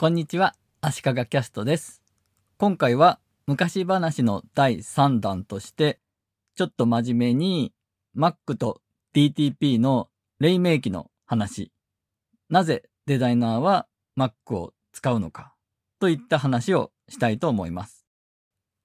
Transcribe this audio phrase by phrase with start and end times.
[0.00, 2.04] こんにちは、足利キャストです。
[2.56, 5.98] 今回は昔話の第3弾として、
[6.54, 7.72] ちょっと真面目に
[8.16, 8.80] Mac と
[9.12, 10.08] DTP の
[10.38, 11.72] 黎明期の話、
[12.48, 15.56] なぜデザイナーは Mac を使うのか
[15.98, 18.06] といった話をしたいと思います。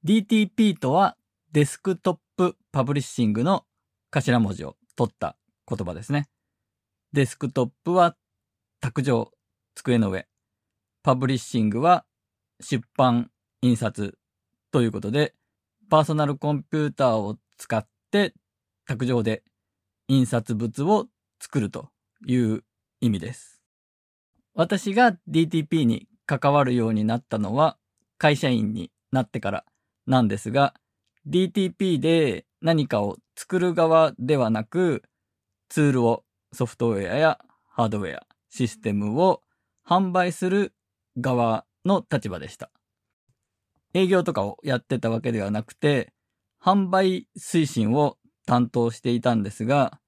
[0.08, 1.16] DTP とは
[1.52, 3.66] デスクトップパブリッシングの
[4.10, 5.38] 頭文字を取った
[5.70, 6.28] 言葉ですね。
[7.12, 8.16] デスクトップは
[8.82, 9.32] 卓上、
[9.76, 10.26] 机の上。
[11.04, 12.06] パブリッシングは
[12.62, 13.30] 出版、
[13.62, 14.18] 印刷
[14.72, 15.36] ということで、
[15.90, 18.34] パーソナルコンピューターを使って
[18.88, 19.44] 卓上で
[20.08, 21.08] 印刷物を
[21.42, 21.90] 作ると
[22.26, 22.64] いう
[23.02, 23.62] 意味です。
[24.54, 27.78] 私が DTP に関わるようになったのは
[28.18, 29.66] 会社員になってから
[30.08, 30.74] なんですが、
[31.28, 35.04] DTP で何かを作る側ではなく、
[35.68, 39.42] ツールをソフトウェアやハードウェア、システムを
[39.86, 40.74] 販売する
[41.18, 42.70] 側の立場でした。
[43.94, 46.14] 営業とかをやってたわけではなくて、
[46.62, 50.00] 販売推進を担当していたんですが、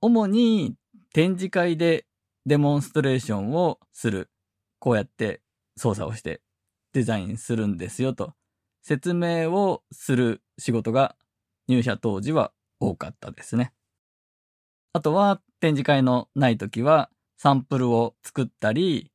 [0.00, 0.76] 主に
[1.12, 2.06] 展示会で
[2.46, 4.30] デモンストレーションをする。
[4.78, 5.40] こうやって
[5.76, 6.40] 操作をして
[6.92, 8.34] デザインするんですよと
[8.82, 11.16] 説明をする仕事が
[11.66, 13.72] 入社当時は多かったですね。
[14.92, 19.10] あとは展示会のない時はサンプルを作ったり、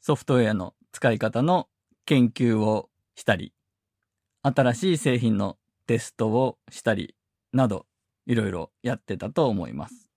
[0.00, 1.68] ソフトウェアの使い方の
[2.06, 3.52] 研究をしたり、
[4.42, 7.14] 新しい製品のテストをしたり
[7.52, 7.86] など、
[8.26, 10.10] いろいろやってたと思います。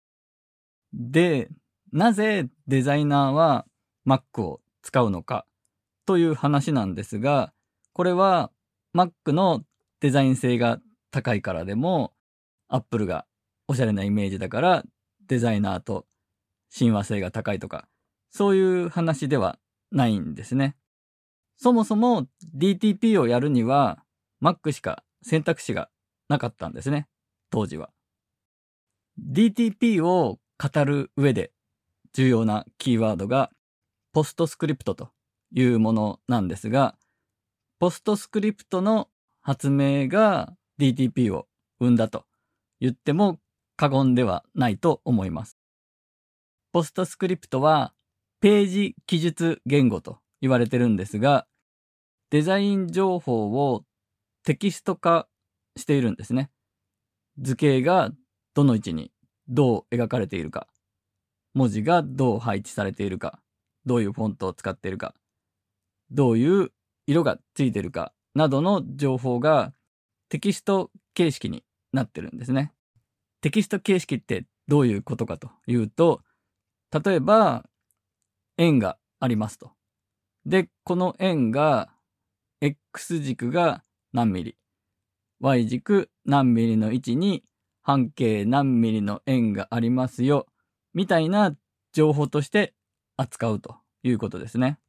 [0.94, 1.50] で、
[1.92, 3.66] なぜデザイナーは
[4.08, 5.46] Mac を使うのか
[6.06, 7.54] という話なんですが、
[7.92, 8.52] これは
[8.96, 9.64] Mac の
[10.00, 10.80] デザイン性が
[11.12, 12.14] 高いからでも、
[12.70, 13.26] Apple が
[13.68, 14.84] おしゃれなイメージだから
[15.28, 16.06] デザイナーと
[16.70, 17.88] 親和性が高いとか、
[18.30, 19.60] そういう話では
[19.94, 20.76] ないんですね。
[21.58, 22.28] そもそも
[22.58, 24.04] DTP をやるには
[24.44, 25.90] Mac しか選択肢が
[26.28, 27.08] なかったんですね。
[27.50, 27.92] 当時は。
[29.20, 31.52] DTP を語る上で
[32.14, 33.52] 重要なキーワードが
[34.12, 35.12] ポストスクリプトと
[35.52, 36.96] いうものなんですが、
[37.80, 39.10] ポストスクリプトの
[39.42, 41.48] 発明が DTP を
[41.80, 42.26] 生んだと
[42.80, 43.40] 言っても
[43.76, 45.58] 過言ではないと思います。
[46.72, 47.94] ポストスクリプトは
[48.44, 51.48] ページ記述言語と言われてるんですが、
[52.30, 53.86] デザイン情報を
[54.44, 55.30] テキスト化
[55.78, 56.52] しているんですね。
[57.40, 58.12] 図形が
[58.54, 59.14] どの位置に
[59.48, 60.68] どう描かれているか、
[61.54, 63.40] 文字がどう配置されているか、
[63.86, 65.16] どういうフォントを使っているか、
[66.12, 66.74] どういう
[67.08, 69.74] 色がついているかなどの情報が
[70.28, 72.74] テキスト形式になってるんですね。
[73.40, 76.20] テキスト形式ってどういうことかというと、
[76.92, 77.64] 例えば、
[78.58, 79.72] 円がありますと。
[80.46, 81.90] で、この円が、
[82.62, 83.84] X 軸が
[84.14, 84.58] 何ミリ、
[85.40, 87.44] Y 軸何ミリの位置に
[87.82, 90.48] 半径何ミリの円がありますよ、
[90.94, 91.56] みたいな
[91.92, 92.74] 情報として
[93.18, 94.80] 扱うということですね。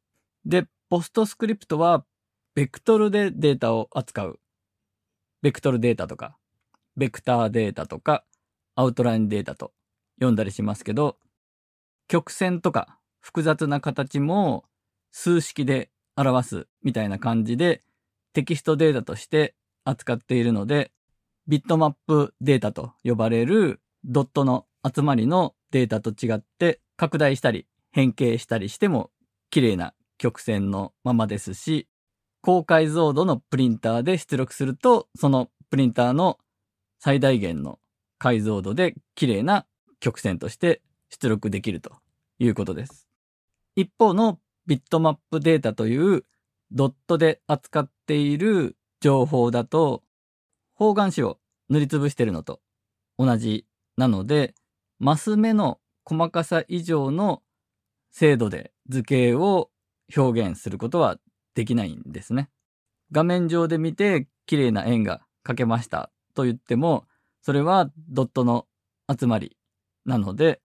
[0.45, 2.05] で、ポストスクリプトは、
[2.53, 4.39] ベクトルでデータを扱う。
[5.41, 6.37] ベクトルデータとか、
[6.95, 8.23] ベクターデータとか、
[8.75, 9.73] アウトラインデータと
[10.15, 11.17] 読んだりしますけど、
[12.07, 14.65] 曲線とか複雑な形も
[15.11, 17.81] 数式で表すみたいな感じで
[18.33, 20.91] テキストデータとして扱っているので、
[21.47, 29.09] ビットマップデータと呼ばれるドットの集まりのデータと違って拡大したり変形したりしても
[29.49, 31.87] 綺麗な曲線のままですし、
[32.43, 36.37] 高解像度のプリンターで出力すると、そのプリンターの
[36.99, 37.79] 最大限の
[38.19, 39.65] 解像度で綺麗な
[39.99, 41.91] 曲線として出力できると
[42.37, 43.04] いうことです。
[43.75, 46.25] 一方のビットマップデータという
[46.71, 50.03] ドットで扱っている情報だと
[50.73, 51.37] 方眼紙を
[51.69, 52.61] 塗りつぶしているのと
[53.17, 53.65] 同じ
[53.97, 54.55] なので
[54.99, 57.41] マス目の細かさ以上の
[58.11, 59.69] 精度で図形を
[60.15, 61.17] 表現することは
[61.55, 62.49] できないんですね。
[63.11, 67.05] 画面上で見て綺麗な円が描けましたと言っても
[67.41, 68.67] それはドットの
[69.09, 69.57] 集まり
[70.05, 70.61] なので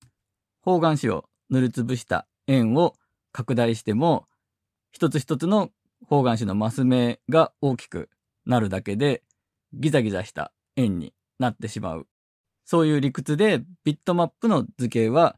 [0.63, 2.97] 方眼紙を塗りつぶした円を
[3.31, 4.27] 拡大しても
[4.91, 5.71] 一つ一つの
[6.07, 8.09] 方眼紙のマス目が大きく
[8.47, 9.23] なるだけで
[9.73, 12.07] ギザギザした円になってしまう。
[12.65, 15.37] そういう理屈でビットマップの図形は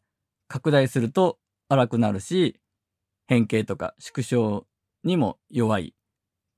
[0.49, 2.59] 拡大すると荒くなるし
[3.27, 4.67] 変形とか縮小
[5.05, 5.95] にも弱い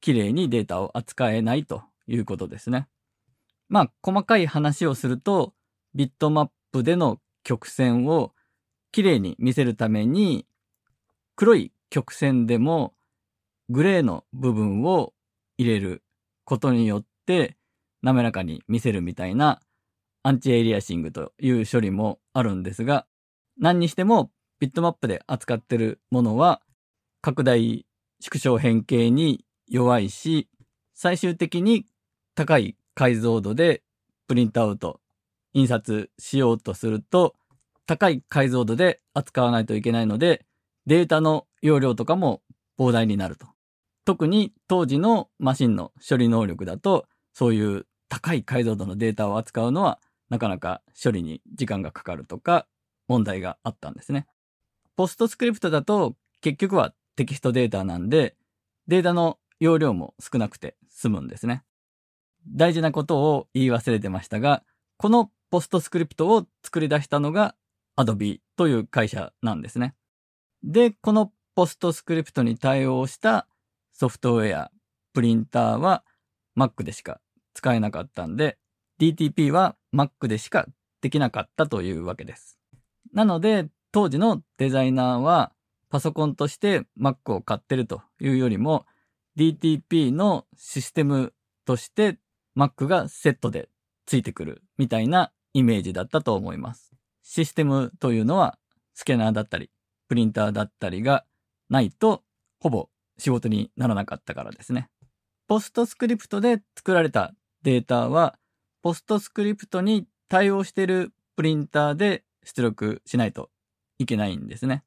[0.00, 2.88] 綺麗にデータを扱えないということですね。
[3.68, 5.54] まあ細かい話をすると
[5.94, 8.32] ビットマップでの曲線を
[8.92, 10.46] 綺麗に見せるために
[11.34, 12.94] 黒い曲線でも
[13.68, 15.12] グレーの部分を
[15.58, 16.02] 入れる
[16.44, 17.56] ことによって
[18.02, 19.60] 滑らかに見せるみたいな
[20.22, 23.06] アンチエイリアシングという処理もあるんですが、
[23.58, 24.30] 何にしても
[24.60, 26.60] ビットマップで扱ってるものは
[27.20, 27.86] 拡大
[28.20, 30.48] 縮小変形に弱いし、
[30.94, 31.86] 最終的に
[32.34, 33.82] 高い解像度で
[34.28, 35.00] プリントアウト、
[35.54, 37.34] 印刷しようとすると、
[37.86, 40.46] 高い解像度で扱わないといけないので、
[40.86, 42.42] データの容量とかも
[42.78, 43.46] 膨大になると。
[44.04, 52.66] 特に当時のマシンの処理能力だと、そういう高い解像度のデータを扱うのはなかなか処理に時間がかかるとか
[53.08, 54.26] 問題があったんですね。
[54.96, 58.36] ポストスクリプトだと結局はテキストデータなんで、
[58.86, 61.62] データの容量も少なくて済むんですね。
[62.48, 64.62] 大事なことを言い忘れてましたが、
[64.96, 67.54] このポストスクリプトを作り出したのが
[67.96, 69.94] Adobe という会社なんですね。
[70.62, 73.46] で、このポストスクリプトに対応した
[73.92, 74.70] ソフトウェア、
[75.12, 76.04] プリンターは
[76.56, 77.20] Mac でしか
[77.54, 78.58] 使えなかったんで、
[79.00, 80.66] DTP は Mac でしか
[81.00, 82.58] できなかったというわけです。
[83.12, 85.52] なので、当時のデザイナーは
[85.90, 88.86] パソコンとして Mac を買ってるというよりも
[89.36, 91.34] DTP のシステム
[91.66, 92.18] として
[92.56, 93.68] Mac がセットで
[94.06, 96.91] ついてくるみたいなイメージだったと思います。
[97.34, 98.58] システムというのは
[98.92, 99.70] スキャナーだったり
[100.06, 101.24] プリンターだったりが
[101.70, 102.22] ないと
[102.60, 104.90] ほぼ仕事にならなかったからですね。
[105.48, 107.32] ポストスクリプトで作られた
[107.62, 108.38] データは
[108.82, 113.48] ポストスクリプトに対応しているプリンターで出力しないと
[113.98, 114.84] いけないんですね。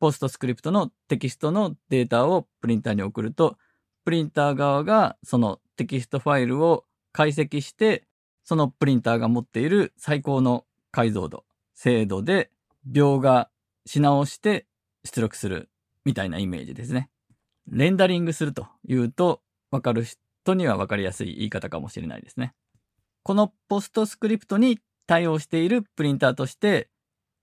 [0.00, 3.58] ポストスクリプトのテキストのデータをプリンターに送ると、
[4.06, 8.04] プリンター側がそのテキストファイルを解析して、
[8.42, 11.44] そのプリンターが持っている最高の解像度、
[11.78, 12.50] 精度で
[12.90, 13.50] 描画
[13.86, 14.66] し直して
[15.04, 15.70] 出力する
[16.04, 17.08] みたいなイメージですね。
[17.68, 22.52] レンダリングするというと、わかる人にはわかりやすい言い方かもしれないですね。
[23.22, 26.88] このポストスクリプトに対応しているプリンターとして、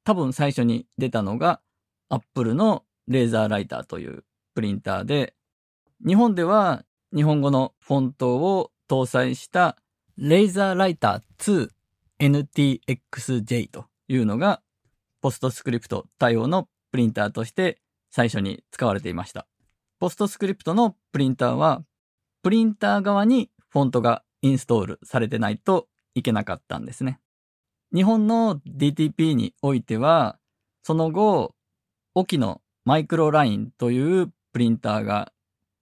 [0.04, 1.62] 多分最初に出たのが
[2.10, 5.34] Apple のレーザーライターというプリンターで、
[6.06, 6.84] 日本では
[7.16, 9.78] 日本語のフォントを搭載した
[10.18, 11.72] レーザーライター
[12.20, 14.62] 2NTXJ というのが
[15.22, 17.80] ポストスクリプト対応のプリンターとして
[18.12, 19.48] 最初に使われていました。
[20.00, 21.84] ポストスクリプトのプリンターは
[22.44, 27.20] プリンター側にフォントがインストールされてないといけなかったんですね。
[27.94, 30.38] 日本の DTP においては、
[30.84, 31.56] その後、
[32.14, 35.32] オキのマイクロラインというプリンターが、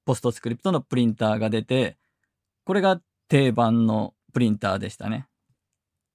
[0.05, 1.97] ポストスクリプトのプリンターが出て、
[2.65, 5.27] これが定番のプリンターでしたね。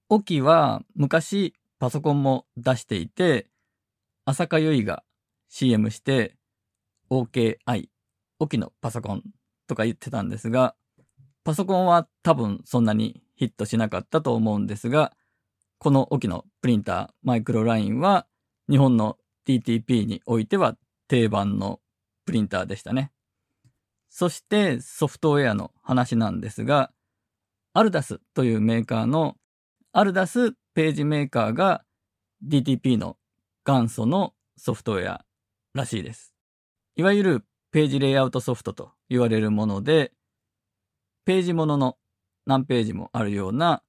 [0.09, 3.47] オキは昔パソコンも出していて、
[4.25, 5.05] 浅香唯が
[5.49, 6.37] CM して
[7.11, 7.89] OKI、
[8.41, 9.23] オキのパソコン
[9.67, 10.75] とか言ってたんですが、
[11.45, 15.13] パソコンは多分そんなにヒットしなかったと思うんですが、
[15.79, 18.27] このオキのプリンターマイクロラインは
[18.69, 19.17] 日本の
[19.47, 20.77] TTP においては
[21.07, 21.81] 定番の
[22.27, 23.13] プリンターでしたね。
[24.11, 26.91] そしてソフトウェアの話なんですが、
[27.73, 29.37] アルダスというメーカーの
[29.93, 31.83] アルダスページメーカーが
[32.47, 33.17] DTP の
[33.67, 35.25] 元祖のソフトウェア
[35.75, 36.33] らしいです。
[36.95, 40.13] いわゆるページレイアウトソフトと言われるもので、
[41.25, 41.97] ページものの
[42.47, 43.83] 何ページもあるような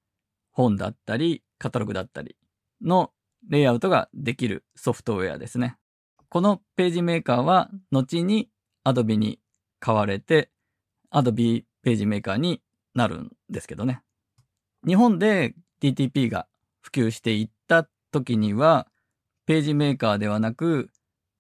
[0.50, 2.36] 本だったり、カタログだったり
[2.82, 3.12] の
[3.48, 5.78] レイアウトができるソフトウェアですね。
[6.28, 8.50] このページメーカーは後に
[8.84, 9.40] Adobe に
[9.80, 10.50] 買われて
[11.14, 12.64] Adobe ページメーカーに
[12.96, 14.02] なるんですけどね。
[14.88, 15.54] 日本で
[15.84, 16.48] DTP が
[16.82, 18.88] 普及していった時には
[19.46, 20.90] ページメーカーではなく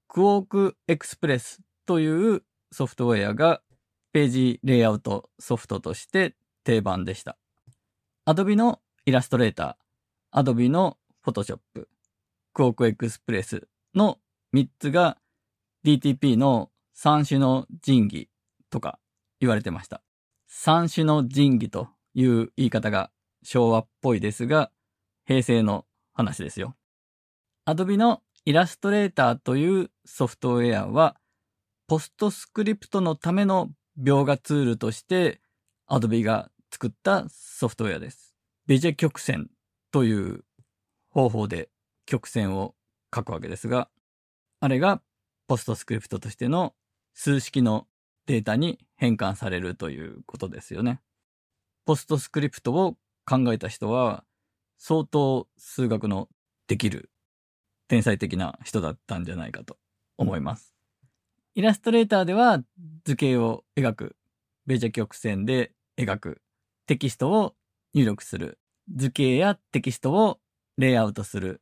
[0.08, 3.62] クォークエクスプレスというソフトウェアが
[4.12, 7.38] ページレイアウトソフトとして定番でした。
[8.28, 14.18] Adobe のイラストレーター、Adobe の Photoshop、クォークエクスプレスの
[14.56, 15.18] 3つが
[15.86, 18.30] DTP の三種の神器
[18.70, 19.00] とか
[19.40, 20.02] 言われてました。
[20.48, 23.12] 三種の神器という言い方が
[23.44, 24.72] 昭和っぽいですが、
[25.30, 26.76] 平成の話ですよ。
[27.68, 31.18] Adobe のイラストレーターというソフトウェアは、
[31.86, 33.70] ポストスクリプトのための
[34.02, 35.40] 描画ツールとして
[35.88, 38.34] Adobe が作ったソフトウェアです。
[38.66, 39.52] ベジェ曲線
[39.92, 40.46] という
[41.12, 41.70] 方法で
[42.08, 42.74] 曲線を
[43.14, 43.88] 書くわけですが、
[44.62, 45.00] あれが
[45.48, 46.74] ポストスクリプトとしての
[47.14, 47.86] 数式の
[48.26, 51.02] データに変換されるということですよね。
[51.86, 54.24] ポストスクリプトを考えた人は
[54.80, 56.28] 相当数学の
[56.68, 57.12] できる
[57.88, 59.78] 天才的な人だったんじゃないかと
[60.18, 60.74] 思います。
[61.56, 62.64] イラストレーターでは
[63.04, 64.16] 図形を描く。
[64.66, 66.42] ベジャ曲線で描く。
[66.86, 67.56] テキストを
[67.94, 68.60] 入力する。
[68.96, 70.40] 図形やテキストを
[70.78, 71.62] レイアウトする。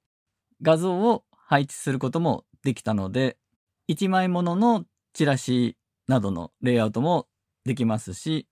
[0.62, 3.38] 画像を配置することもできたので、
[3.90, 7.28] 1枚もののチラシなどのレイアウトも
[7.64, 8.48] できますし、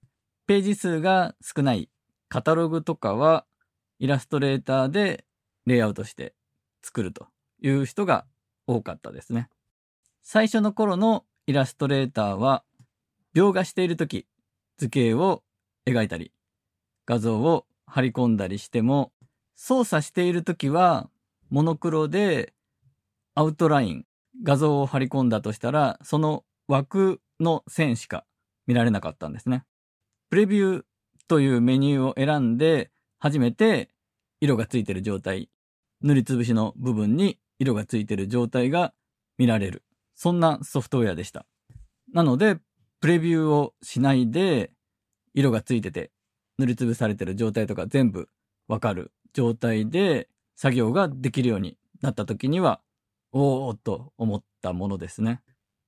[0.48, 1.90] ページ数が少ない
[2.30, 3.46] カタログとかは
[4.00, 5.26] イラストレーターで
[5.66, 6.34] レイアウトして
[6.82, 7.28] 作ると
[7.62, 8.26] いう人が
[8.68, 9.50] 多かったですね。
[10.24, 12.64] 最初の頃のイラストレーターは
[13.36, 14.26] 描画している時
[14.78, 15.44] 図形を
[15.86, 16.32] 描いたり
[17.06, 19.12] 画像を貼り込んだりしても
[19.56, 21.10] 操作している時は
[21.50, 22.54] モノクロで
[23.36, 24.06] アウトライン
[24.44, 28.26] 画像を貼り込んだとしたらその枠の線しか
[28.68, 29.64] 見られなかったんですね。
[30.30, 30.84] プレビュー
[31.28, 32.90] というメニューを選んで
[33.26, 33.90] 初めて
[34.40, 35.50] 色がついてる状態、
[36.02, 38.94] 塗りつぶしの部分に色がついてる状態が
[39.40, 39.84] 見られる。
[40.14, 41.48] そんなソフトウェアでした。
[42.14, 42.60] なので、
[43.02, 44.70] プレビューをしないで、
[45.34, 46.12] 色がついてて、
[46.60, 48.30] 塗りつぶされてる状態とか全部
[48.68, 52.80] わかる状態で作業ができるようになった時には、
[53.32, 55.42] おーっと思ったものですね。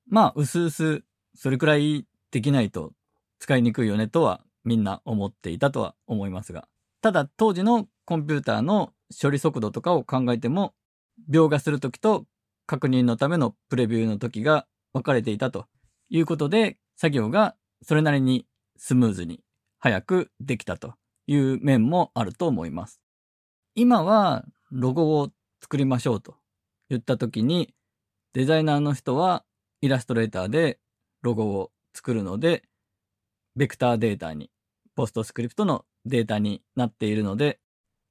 [0.10, 1.04] まあ、うすうす、
[1.36, 2.94] それくらいできないと
[3.38, 6.68] 使いにくいよねとはみんな思っていたとは思いますが。
[7.08, 10.74] ただ当時のコンピューターの処理速度とかを考えても、
[11.32, 12.26] 描画するときと
[12.66, 15.68] 確認のためのプレビューの時が分かれていたと
[16.10, 18.46] いうことで、作業がそれなりに
[18.76, 19.40] スムーズに
[19.80, 20.96] 早くできたと
[21.28, 23.00] いう面もあると思います。
[23.74, 25.30] 今はロゴを
[25.62, 26.36] 作りましょうと
[26.90, 27.74] 言った時に、
[28.34, 29.46] デザイナーの人は
[29.80, 30.78] イラストレーターで
[31.22, 32.64] ロゴを作るので、
[33.56, 34.52] ベクターデータに、
[34.94, 37.60] ポストスクリプトのデータになっているので、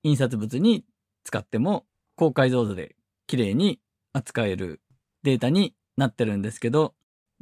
[0.02, 0.84] 印刷物に
[1.24, 1.86] 使っても
[2.16, 3.80] 高解像度で綺麗に
[4.12, 4.80] 扱える
[5.22, 6.94] データになってるんですけど、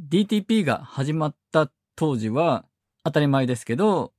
[0.03, 2.65] DTP が始まった当時は
[3.05, 4.13] 当たり前ですけど、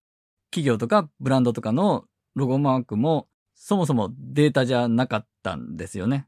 [0.52, 6.28] 企業とかブランドとかのロゴマークもそもそもデータじゃなかったんですよね。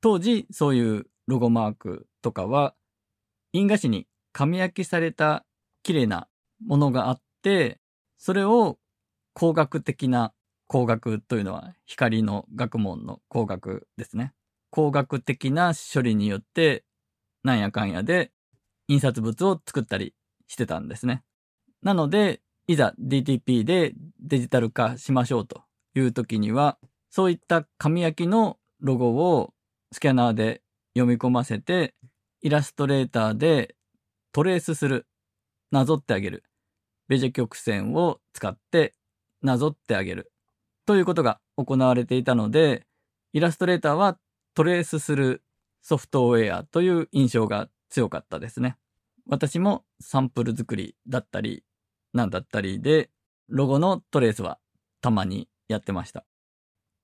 [0.00, 2.74] 当時そういうロゴマークとかは
[3.52, 5.44] 印画紙に紙焼きされた
[5.82, 6.28] 綺麗な
[6.66, 7.78] ものがあって、
[8.18, 8.78] それを
[9.34, 10.32] 工学的な
[10.66, 14.32] 工学というのは光の学問の工学ですね。
[14.70, 16.84] 工学的な処理によって
[17.44, 18.30] なんやかんやで
[18.88, 20.14] 印刷物を作ったり
[20.48, 21.22] してたんですね。
[21.82, 25.62] なので、いざ DTP でデジタル化しましょうと
[25.94, 26.78] いう時には、
[27.10, 29.52] そういった紙焼きのロゴを
[29.92, 30.62] スキャナーで
[30.94, 31.94] 読み込ませて、
[32.40, 33.76] イラストレーターで
[34.32, 35.06] トレースする、
[35.70, 36.44] なぞってあげる。
[37.08, 38.94] ベジェ曲線を使って
[39.42, 40.32] なぞってあげる。
[40.86, 42.86] ということが行われていたので、
[43.32, 44.18] イラストレーターは
[44.54, 45.42] トレースする
[45.82, 48.76] ソフトウェアという印象が強かったですね。
[49.28, 51.64] 私もサンプル作りだったり、
[52.12, 53.10] なんだったりで、
[53.48, 54.58] ロゴのトレースは
[55.00, 56.24] たまにやってました。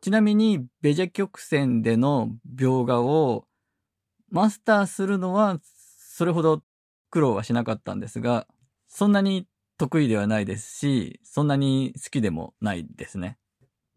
[0.00, 3.46] ちなみに、ベジェ曲線での描画を
[4.30, 6.62] マスターするのはそれほど
[7.10, 8.46] 苦労はしなかったんですが、
[8.86, 9.46] そんなに
[9.78, 13.38] 得意ではないですし、そんなに好きでもないですね。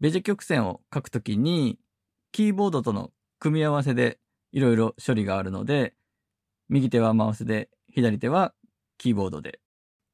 [0.00, 1.78] ベジェ曲線を書くときに、
[2.30, 3.10] キーボードとの
[3.40, 4.18] 組み合わせで
[4.52, 5.94] いろいろ処理があるので、
[6.68, 8.54] 右手はマウスで、左手は
[8.96, 9.60] キーボードで、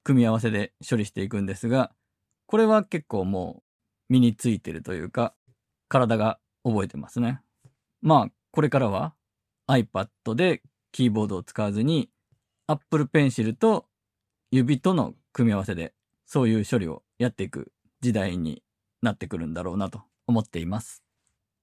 [0.04, 1.92] 組み合わせで処理していくんですが、
[2.46, 3.62] これは結構も
[4.08, 5.34] う身についてるというか、
[5.88, 7.42] 体が覚えてますね。
[8.00, 9.14] まあ、これからは
[9.68, 12.08] iPad でキーボードを使わずに
[12.66, 13.87] Apple Pencil と
[14.50, 15.95] 指との組み合わせで
[16.26, 18.64] そういう処理をやっていく時代に
[19.02, 21.04] なってくるんだろうなと思っています。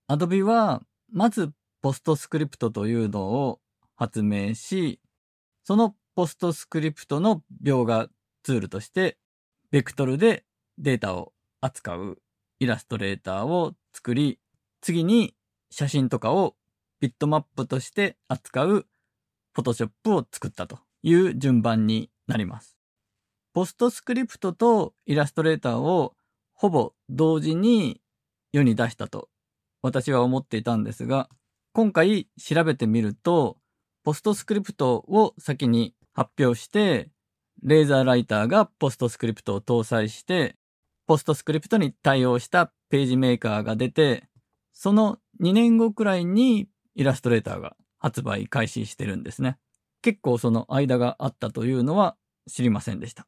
[0.10, 1.52] Adobe はまず
[1.82, 3.60] ポストスクリプトというのを
[3.98, 5.02] 発明し、
[5.66, 8.08] そのポストスクリプトの描画
[8.44, 9.18] ツールとして、
[9.72, 10.46] ベクトルで
[10.78, 12.18] データを扱う
[12.60, 14.40] イラストレーターを作り、
[14.80, 15.36] 次に
[15.70, 16.56] 写真とかを
[17.02, 18.86] ビットマップとして扱う
[19.54, 22.75] フォトショップを作ったという順番になります。
[23.56, 26.14] ポストスクリプトとイラストレーターを
[26.54, 28.02] ほぼ同時に
[28.52, 29.30] 世に出したと
[29.82, 31.30] 私は思っていたんですが、
[31.72, 33.58] 今回調べてみると、
[34.04, 37.12] ポストスクリプトを先に発表して、
[37.64, 40.58] レーザーライターがポストスクリプトを搭載して、
[41.08, 44.28] ポストスクリプトに対応したページメーカーが出て、
[44.74, 49.60] その2年後くらいにイラストレーターが発売開始してるんですね。
[50.02, 52.18] 結構その間があったというのは
[52.52, 53.28] 知りませんでした。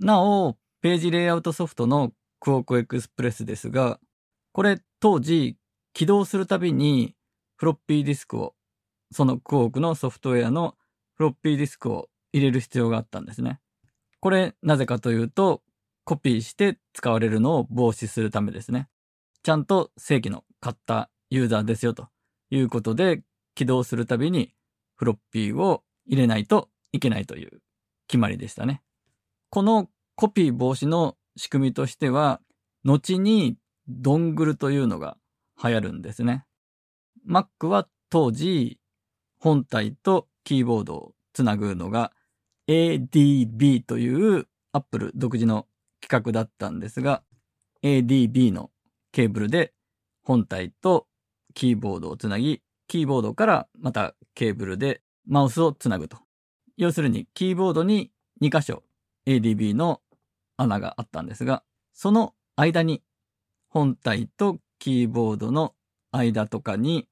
[0.00, 4.00] なお、ページレイアウトソフトのクオークエクスプレスですが、
[4.52, 5.58] これ当時
[5.92, 7.14] 起動するたびに
[7.56, 8.54] フロッピーディスクを、
[9.12, 10.74] そのクオークのソフトウェアの
[11.16, 13.60] フロッピーディスクを入れる必要があったんですね。
[14.20, 15.62] これなぜかというと、
[16.04, 18.88] コピーして使われるのを防止するためですね。
[19.42, 22.08] ちゃんと正規の買ったユーザーですよと
[22.48, 23.22] いうことで、
[23.54, 24.54] 起動するたびに
[24.96, 27.60] フロッピーを入れないといけないという
[28.08, 28.82] 決まりでしたね。
[29.50, 32.40] このコピー防止の仕組みとしては、
[32.84, 33.56] 後に
[33.88, 35.16] ドングルというのが
[35.62, 36.46] 流行るんですね。
[37.28, 38.78] Mac は当時、
[39.40, 42.12] 本体とキーボードをつなぐのが
[42.68, 45.66] ADB という Apple 独自の
[46.00, 47.24] 企画だったんですが、
[47.82, 48.70] ADB の
[49.10, 49.72] ケーブルで
[50.22, 51.08] 本体と
[51.54, 56.18] キーボードをつなぎ、キーボードからまたケーブルでマウスをつなぐと。
[56.76, 58.84] 要するにキーボードに2箇所
[59.26, 60.00] ADB の
[60.56, 61.62] 穴があったんですが、
[61.92, 63.02] その間に
[63.68, 65.74] 本体とキーボードの
[66.12, 67.08] 間とかに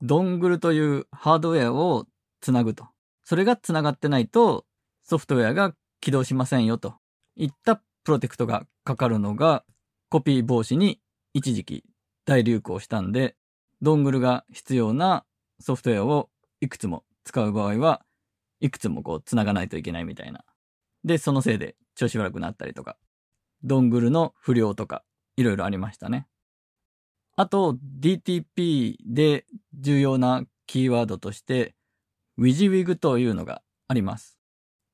[0.00, 2.06] ドングルというハードウェアを
[2.40, 2.88] つなぐと。
[3.24, 4.66] それがつながってないと
[5.02, 6.94] ソフトウェアが起動しませんよと
[7.36, 9.64] いったプロテクトがかかるのが
[10.08, 11.00] コピー防止に
[11.34, 11.84] 一時期
[12.24, 13.36] 大流行したんで、
[13.80, 15.24] ドングルが必要な
[15.60, 16.28] ソフトウェアを
[16.60, 18.02] いくつも使う場合は、
[18.60, 20.44] いくつもこう繋がないといけないみたいな。
[21.04, 22.96] で、そのせいで調子悪くなったりとか、
[23.62, 25.04] ドングルの不良とか、
[25.36, 26.26] いろいろありましたね。
[27.36, 31.74] あと、DTP で重要なキーワードとして、
[32.38, 34.38] WYSIWYG というのがあります。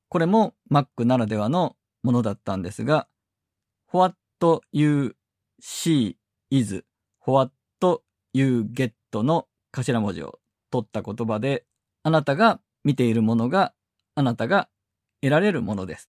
[0.09, 3.07] これも Mac ならではのものだったんですが、
[3.91, 4.15] What
[4.71, 5.15] you
[5.61, 6.15] see
[6.49, 6.85] is
[7.25, 7.51] what
[8.33, 10.39] you get の頭文字を
[10.71, 11.65] 取った言葉で、
[12.03, 13.73] あなたが見ているものが
[14.15, 14.69] あなたが
[15.21, 16.09] 得られるものです。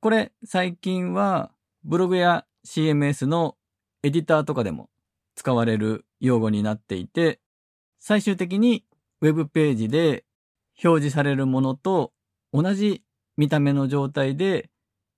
[0.00, 1.50] これ最近は
[1.84, 3.56] ブログや CMS の
[4.02, 4.90] エディターとかでも
[5.34, 7.40] 使われる用語になっていて、
[7.98, 8.84] 最終的に
[9.20, 10.24] Web ページで
[10.82, 12.12] 表示されるものと
[12.52, 13.02] 同じ
[13.36, 14.70] 見た目の状態で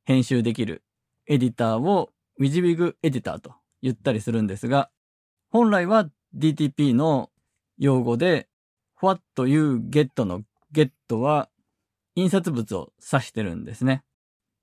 [0.05, 0.83] 編集できる
[1.27, 2.11] エディターを
[2.41, 4.91] WYSIWYG エディターと言ったりするんですが、
[5.51, 7.31] 本来は DTP の
[7.79, 8.49] 用語で
[9.03, 11.49] What you get の get は
[12.15, 14.05] 印刷物を指してるんですね。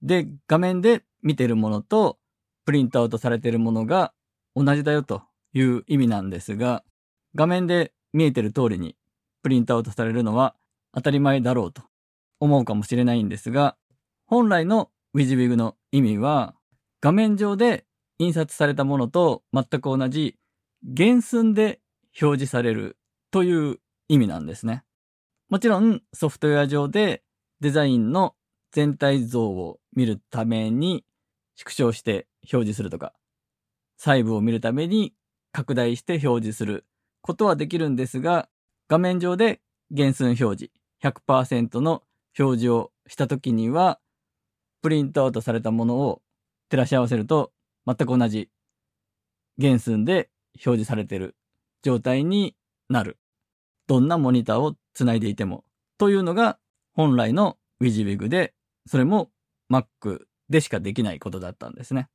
[0.01, 2.19] で、画面で見てるものと
[2.65, 4.13] プリントアウトされてるものが
[4.55, 6.83] 同じだよという意味なんですが、
[7.35, 8.95] 画面で見えてる通りに
[9.43, 10.55] プリントアウトされるのは
[10.93, 11.83] 当たり前だろうと
[12.39, 13.77] 思うかもしれないんですが、
[14.25, 16.55] 本来の WYSIWYG の意味は、
[17.01, 17.85] 画面上で
[18.19, 20.37] 印刷されたものと全く同じ
[20.95, 21.79] 原寸で
[22.19, 22.97] 表示される
[23.31, 23.79] という
[24.09, 24.83] 意味なんですね。
[25.49, 27.23] もちろんソフトウェア上で
[27.59, 28.35] デザインの
[28.71, 31.03] 全体像を見るために
[31.55, 33.13] 縮小して表示するとか、
[33.97, 35.13] 細部を見るために
[35.51, 36.85] 拡大して表示する
[37.21, 38.47] ことはできるんですが、
[38.87, 39.59] 画面上で
[39.95, 40.71] 原寸表示
[41.03, 42.03] 100%の
[42.37, 43.99] 表示をしたときには、
[44.81, 46.21] プリントアウトされたものを
[46.69, 47.51] 照らし合わせると
[47.85, 48.49] 全く同じ
[49.59, 51.35] 原寸で表示されている
[51.81, 52.55] 状態に
[52.89, 53.17] なる。
[53.87, 55.63] どんなモニターをつないでいても。
[55.97, 56.59] というのが
[56.97, 58.55] 本来の WYSIWYG で、
[58.87, 59.29] それも
[59.71, 62.09] Mac でしかできないことだったんですね。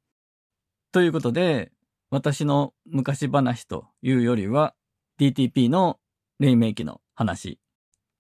[0.91, 1.71] ということで、
[2.11, 4.75] 私の昔話というよりは
[5.21, 6.01] DTP の
[6.41, 7.61] 黎明期の話。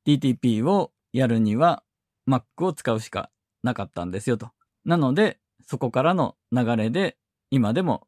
[0.07, 1.83] DTP をやるには
[2.29, 3.31] Mac を使うしか
[3.65, 4.51] なかったんですよと。
[4.85, 7.17] なので、そこからの流れで、
[7.51, 8.07] 今でも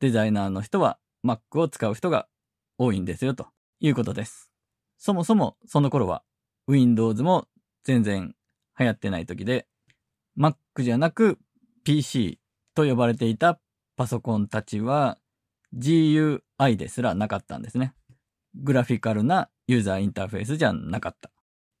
[0.00, 2.28] デザイナーの人は Mac を使う人が
[2.76, 3.46] 多いんですよと
[3.80, 4.50] いうことです。
[4.98, 6.22] そもそもその頃は
[6.68, 7.48] Windows も
[7.84, 8.34] 全然
[8.78, 9.66] 流行ってない時で、
[10.38, 11.38] Mac じゃなく
[11.84, 12.40] PC
[12.74, 13.60] と呼ばれていた
[13.96, 15.18] パソコンたちは
[15.76, 17.94] GUI ですらなかったんですね。
[18.54, 21.30] グラフィカルなユーザーインターフェースじゃなかった。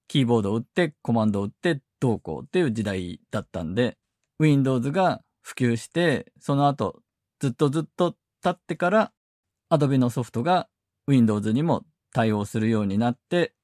[0.08, 3.96] キーボードを打ってコマンドを打ってどうこうっていう時代だったんで、
[4.38, 7.00] Windows が普及して、その後
[7.40, 9.12] ずっとずっと経ってから
[9.70, 10.68] Adobe のソフトが
[11.06, 13.54] Windows にも対応するようになって、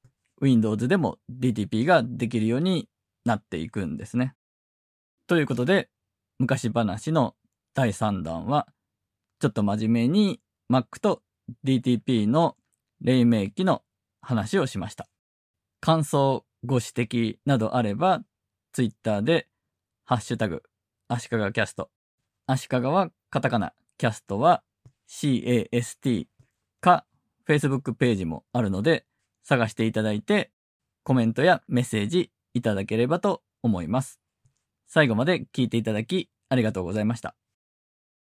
[0.41, 2.89] Windows でも DTP ができるように
[3.25, 4.35] なっていくんですね。
[5.27, 5.89] ということで、
[6.39, 7.35] 昔話の
[7.73, 8.67] 第3弾は、
[9.39, 11.21] ちょっと真面目に Mac と
[11.63, 12.57] DTP の
[13.01, 13.83] 黎明期の
[14.21, 15.07] 話をしました。
[15.79, 18.21] 感想、ご指摘などあれば、
[18.73, 19.47] ツイッターで、
[20.05, 20.63] ハッシュタグ、
[21.07, 21.89] 足利キャスト。
[22.47, 24.63] 足利はカタカナ、キャストは
[25.09, 26.27] CAST
[26.79, 27.05] か、
[27.47, 29.05] Facebook ページもあるので、
[29.43, 30.51] 探していただいて、
[31.03, 34.19] コメントやメッセージいただければと思います。
[34.87, 37.35] 最後まで聞いていただき、ありがとうございました。